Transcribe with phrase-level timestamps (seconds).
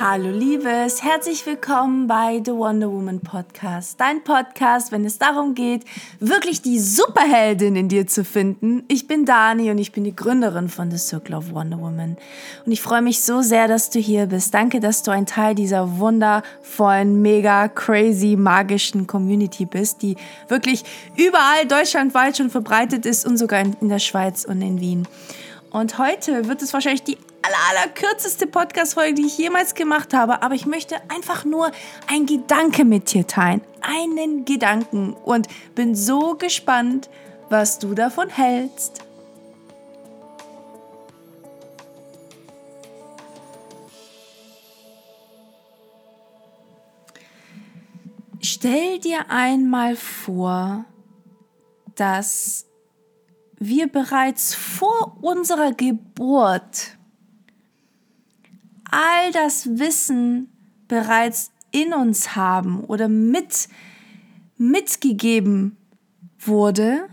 [0.00, 4.00] Hallo Liebes, herzlich willkommen bei The Wonder Woman Podcast.
[4.00, 5.84] Dein Podcast, wenn es darum geht,
[6.18, 8.82] wirklich die Superheldin in dir zu finden.
[8.88, 12.16] Ich bin Dani und ich bin die Gründerin von The Circle of Wonder Woman.
[12.66, 14.52] Und ich freue mich so sehr, dass du hier bist.
[14.52, 20.16] Danke, dass du ein Teil dieser wundervollen, mega crazy, magischen Community bist, die
[20.48, 20.82] wirklich
[21.16, 25.06] überall deutschlandweit schon verbreitet ist und sogar in der Schweiz und in Wien.
[25.70, 30.42] Und heute wird es wahrscheinlich die aller, aller kürzeste Podcast-Folge, die ich jemals gemacht habe,
[30.42, 31.70] aber ich möchte einfach nur
[32.06, 33.60] ein Gedanke mit dir teilen.
[33.82, 35.14] Einen Gedanken.
[35.14, 37.10] Und bin so gespannt,
[37.50, 39.02] was du davon hältst.
[48.40, 50.84] Stell dir einmal vor,
[51.94, 52.66] dass
[53.58, 56.96] wir bereits vor unserer Geburt
[58.94, 60.48] all das Wissen
[60.86, 63.68] bereits in uns haben oder mit,
[64.56, 65.76] mitgegeben
[66.38, 67.08] wurde,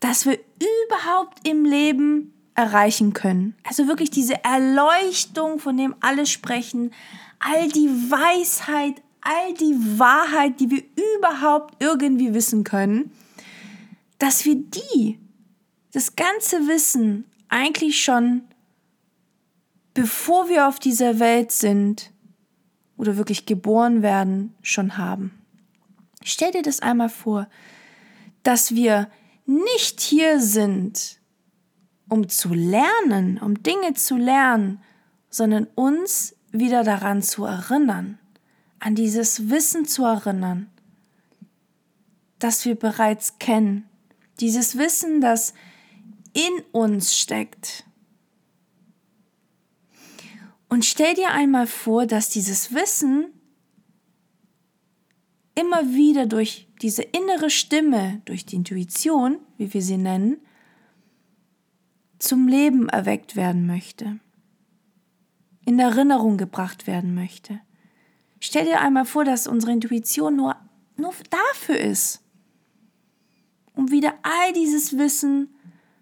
[0.00, 0.38] dass wir
[0.88, 3.54] überhaupt im Leben erreichen können.
[3.64, 6.92] Also wirklich diese Erleuchtung, von dem alle sprechen,
[7.38, 10.82] all die Weisheit, all die Wahrheit, die wir
[11.16, 13.12] überhaupt irgendwie wissen können,
[14.18, 15.18] dass wir die,
[15.92, 18.42] das ganze Wissen eigentlich schon
[19.94, 22.12] bevor wir auf dieser Welt sind
[22.96, 25.32] oder wirklich geboren werden, schon haben.
[26.22, 27.48] Stell dir das einmal vor,
[28.42, 29.08] dass wir
[29.46, 31.20] nicht hier sind,
[32.08, 34.82] um zu lernen, um Dinge zu lernen,
[35.30, 38.18] sondern uns wieder daran zu erinnern,
[38.78, 40.70] an dieses Wissen zu erinnern,
[42.38, 43.88] das wir bereits kennen,
[44.40, 45.54] dieses Wissen, das
[46.32, 47.84] in uns steckt,
[50.74, 53.26] und stell dir einmal vor, dass dieses Wissen
[55.54, 60.38] immer wieder durch diese innere Stimme, durch die Intuition, wie wir sie nennen,
[62.18, 64.18] zum Leben erweckt werden möchte,
[65.64, 67.60] in Erinnerung gebracht werden möchte.
[68.40, 70.56] Stell dir einmal vor, dass unsere Intuition nur,
[70.96, 72.20] nur dafür ist,
[73.76, 75.54] um wieder all dieses Wissen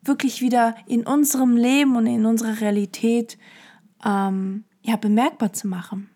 [0.00, 3.36] wirklich wieder in unserem Leben und in unserer Realität
[4.04, 6.10] ähm, ja, bemerkbar zu machen.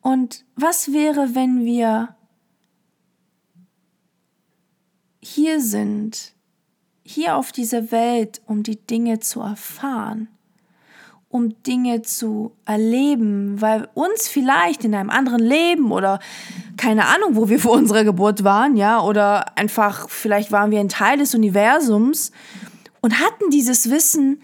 [0.00, 2.16] Und was wäre, wenn wir
[5.22, 6.32] hier sind,
[7.04, 10.28] hier auf dieser Welt, um die Dinge zu erfahren,
[11.28, 16.18] um Dinge zu erleben, weil uns vielleicht in einem anderen Leben oder
[16.76, 20.88] keine Ahnung, wo wir vor unserer Geburt waren, ja, oder einfach vielleicht waren wir ein
[20.88, 22.32] Teil des Universums
[23.02, 24.42] und hatten dieses Wissen,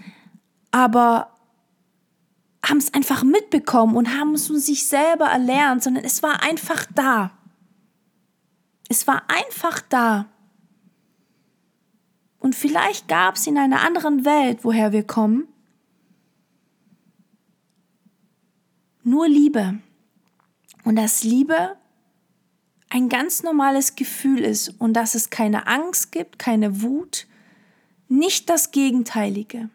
[0.70, 1.32] aber
[2.62, 6.84] haben es einfach mitbekommen und haben es von sich selber erlernt, sondern es war einfach
[6.94, 7.30] da.
[8.88, 10.26] Es war einfach da.
[12.41, 15.48] Und vielleicht gab es in einer anderen Welt, woher wir kommen,
[19.02, 19.78] nur Liebe.
[20.84, 21.76] Und dass Liebe
[22.91, 27.26] ein ganz normales Gefühl ist und dass es keine Angst gibt, keine Wut,
[28.08, 29.70] nicht das Gegenteilige.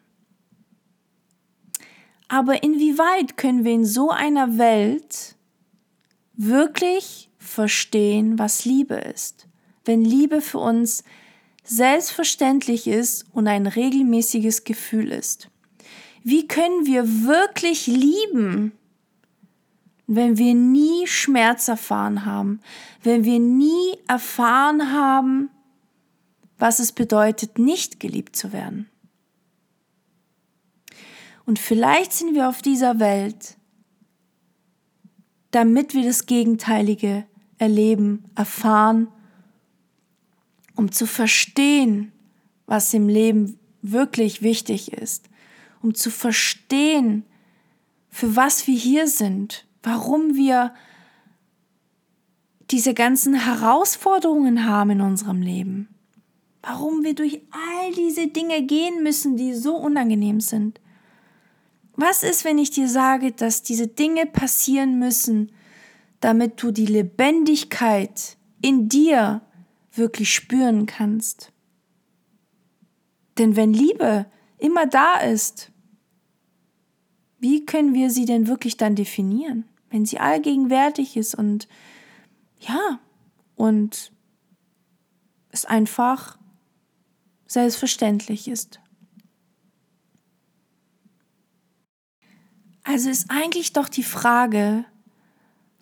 [2.28, 5.36] Aber inwieweit können wir in so einer Welt
[6.36, 9.48] wirklich verstehen, was Liebe ist?
[9.86, 11.04] Wenn Liebe für uns
[11.64, 15.50] selbstverständlich ist und ein regelmäßiges Gefühl ist.
[16.24, 18.74] Wie können wir wirklich lieben,
[20.08, 22.62] wenn wir nie Schmerz erfahren haben,
[23.04, 25.50] wenn wir nie erfahren haben,
[26.64, 28.90] was es bedeutet, nicht geliebt zu werden.
[31.46, 33.58] Und vielleicht sind wir auf dieser Welt,
[35.52, 37.26] damit wir das Gegenteilige
[37.58, 39.10] erleben, erfahren,
[40.78, 42.14] um zu verstehen,
[42.66, 45.28] was im Leben wirklich wichtig ist,
[45.82, 47.26] um zu verstehen,
[48.10, 50.74] für was wir hier sind, warum wir
[52.72, 55.93] diese ganzen Herausforderungen haben in unserem Leben
[56.64, 60.80] warum wir durch all diese Dinge gehen müssen, die so unangenehm sind.
[61.96, 65.52] Was ist, wenn ich dir sage, dass diese Dinge passieren müssen,
[66.22, 69.42] damit du die Lebendigkeit in dir
[69.92, 71.52] wirklich spüren kannst?
[73.38, 74.26] Denn wenn Liebe
[74.58, 75.72] immer da ist,
[77.40, 81.68] wie können wir sie denn wirklich dann definieren, wenn sie allgegenwärtig ist und
[82.60, 83.00] ja,
[83.56, 84.14] und
[85.50, 86.38] es einfach
[87.48, 88.80] selbstverständlich ist.
[92.84, 94.86] Also ist eigentlich doch die Frage,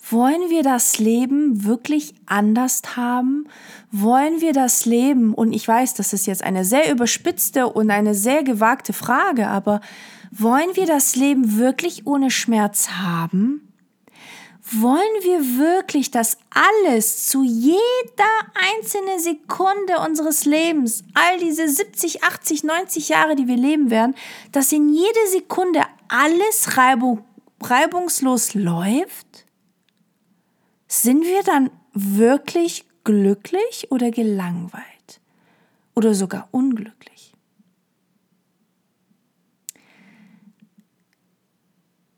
[0.10, 3.48] wollen wir das Leben wirklich anders haben?
[3.92, 8.16] Wollen wir das Leben, und ich weiß, das ist jetzt eine sehr überspitzte und eine
[8.16, 9.82] sehr gewagte Frage, aber
[10.32, 13.71] wollen wir das Leben wirklich ohne Schmerz haben?
[14.74, 17.84] Wollen wir wirklich, dass alles zu jeder
[18.54, 24.16] einzelnen Sekunde unseres Lebens, all diese 70, 80, 90 Jahre, die wir leben werden,
[24.54, 27.26] dass in jede Sekunde alles reibung,
[27.62, 29.46] reibungslos läuft?
[30.88, 35.20] Sind wir dann wirklich glücklich oder gelangweilt?
[35.96, 37.34] Oder sogar unglücklich?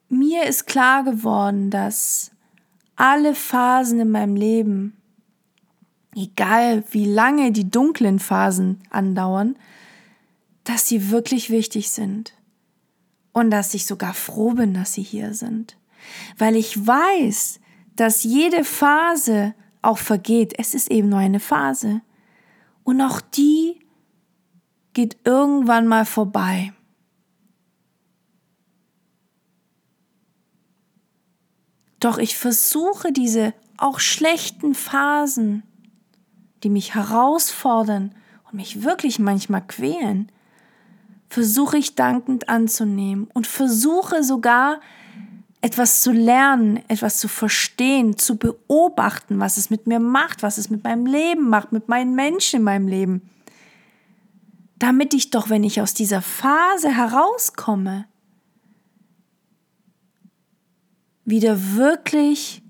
[0.10, 2.33] Mir ist klar geworden, dass
[3.04, 4.96] alle Phasen in meinem Leben,
[6.16, 9.58] egal wie lange die dunklen Phasen andauern,
[10.64, 12.34] dass sie wirklich wichtig sind.
[13.34, 15.76] Und dass ich sogar froh bin, dass sie hier sind.
[16.38, 17.60] Weil ich weiß,
[17.98, 20.54] dass jede Phase auch vergeht.
[20.58, 22.02] Es ist eben nur eine Phase.
[22.86, 23.82] Und auch die
[24.94, 26.72] geht irgendwann mal vorbei.
[32.04, 35.64] Doch ich versuche diese auch schlechten Phasen,
[36.62, 38.14] die mich herausfordern
[38.44, 40.30] und mich wirklich manchmal quälen,
[41.30, 44.82] versuche ich dankend anzunehmen und versuche sogar
[45.62, 50.70] etwas zu lernen, etwas zu verstehen, zu beobachten, was es mit mir macht, was es
[50.70, 53.30] mit meinem Leben macht, mit meinen Menschen in meinem Leben.
[54.78, 58.08] Damit ich doch, wenn ich aus dieser Phase herauskomme,
[61.25, 62.62] wieder wirklich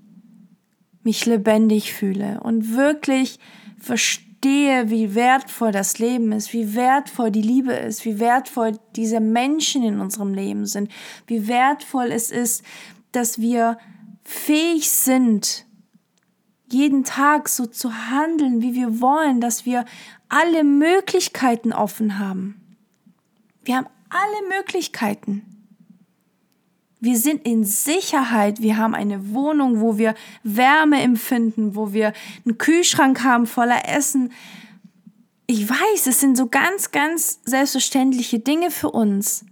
[1.02, 3.38] mich lebendig fühle und wirklich
[3.78, 9.82] verstehe, wie wertvoll das Leben ist, wie wertvoll die Liebe ist, wie wertvoll diese Menschen
[9.82, 10.90] in unserem Leben sind,
[11.26, 12.64] wie wertvoll es ist,
[13.12, 13.78] dass wir
[14.24, 15.66] fähig sind,
[16.70, 19.84] jeden Tag so zu handeln, wie wir wollen, dass wir
[20.28, 22.76] alle Möglichkeiten offen haben.
[23.62, 25.53] Wir haben alle Möglichkeiten.
[27.04, 28.62] Wir sind in Sicherheit.
[28.62, 32.14] Wir haben eine Wohnung, wo wir Wärme empfinden, wo wir
[32.46, 34.32] einen Kühlschrank haben voller Essen.
[35.46, 39.44] Ich weiß, es sind so ganz, ganz selbstverständliche Dinge für uns.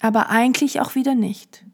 [0.00, 1.64] Aber eigentlich auch wieder nicht.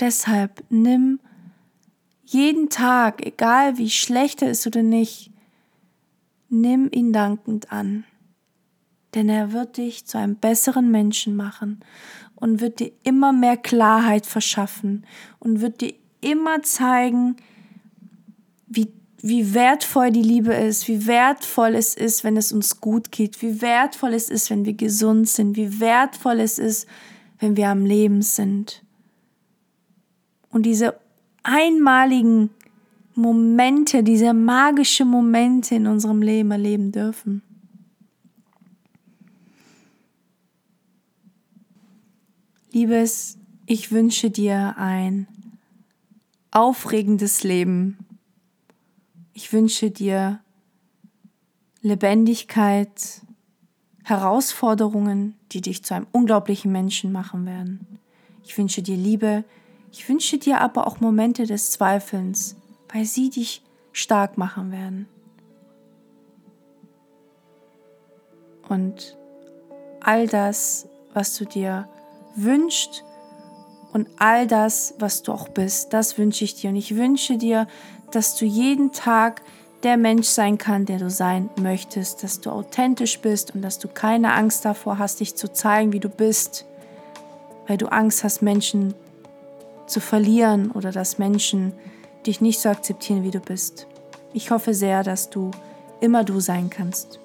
[0.00, 1.20] Deshalb nimm
[2.24, 5.30] jeden Tag, egal wie schlecht er ist oder nicht,
[6.48, 8.04] nimm ihn dankend an
[9.14, 11.80] denn er wird dich zu einem besseren Menschen machen
[12.34, 15.06] und wird dir immer mehr Klarheit verschaffen
[15.38, 17.36] und wird dir immer zeigen,
[18.66, 18.88] wie,
[19.22, 23.60] wie wertvoll die Liebe ist, wie wertvoll es ist, wenn es uns gut geht, wie
[23.60, 26.88] wertvoll es ist, wenn wir gesund sind, wie wertvoll es ist,
[27.38, 28.82] wenn wir am Leben sind.
[30.50, 30.98] Und diese
[31.42, 32.50] einmaligen
[33.14, 37.42] Momente, diese magischen Momente in unserem Leben erleben dürfen.
[42.74, 45.28] Liebes, ich wünsche dir ein
[46.50, 47.96] aufregendes Leben.
[49.32, 50.40] Ich wünsche dir
[51.82, 53.22] Lebendigkeit,
[54.02, 58.00] Herausforderungen, die dich zu einem unglaublichen Menschen machen werden.
[58.42, 59.44] Ich wünsche dir Liebe.
[59.92, 62.56] Ich wünsche dir aber auch Momente des Zweifelns,
[62.92, 65.06] weil sie dich stark machen werden.
[68.68, 69.16] Und
[70.00, 71.88] all das, was du dir
[72.36, 73.04] wünscht
[73.92, 76.70] und all das, was du auch bist, das wünsche ich dir.
[76.70, 77.66] Und ich wünsche dir,
[78.10, 79.42] dass du jeden Tag
[79.84, 83.86] der Mensch sein kann, der du sein möchtest, dass du authentisch bist und dass du
[83.86, 86.64] keine Angst davor hast, dich zu zeigen, wie du bist,
[87.66, 88.94] weil du Angst hast, Menschen
[89.86, 91.72] zu verlieren oder dass Menschen
[92.26, 93.86] dich nicht so akzeptieren, wie du bist.
[94.32, 95.50] Ich hoffe sehr, dass du
[96.00, 97.20] immer du sein kannst.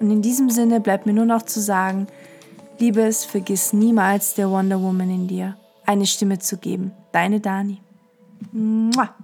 [0.00, 2.08] Und in diesem Sinne bleibt mir nur noch zu sagen,
[2.82, 6.90] Liebes, vergiss niemals der Wonder Woman in dir eine Stimme zu geben.
[7.12, 7.80] Deine Dani.
[8.50, 9.14] Mua.